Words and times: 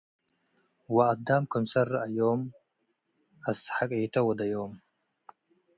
ወአዳም 0.95 1.43
ክምሰል 1.51 1.87
ረአዮም 1.93 2.41
አሰሐቂቶ 3.49 4.13
ወደዮም። 4.27 4.73